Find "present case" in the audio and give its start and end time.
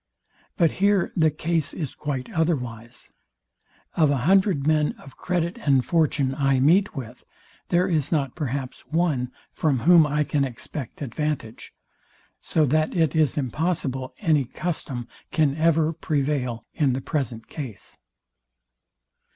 17.01-17.99